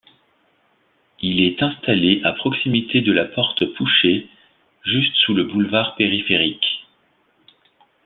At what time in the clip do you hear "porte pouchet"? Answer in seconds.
3.25-4.25